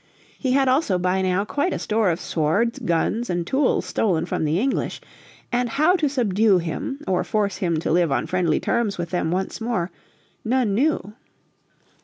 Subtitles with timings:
[0.39, 4.45] He had also by now quite a store of swords, guns and tools stolen from
[4.45, 4.99] the English.
[5.51, 9.29] And how to subdue him, or force him to live on friendly terms with them
[9.29, 9.91] once more,
[10.43, 11.13] none knew.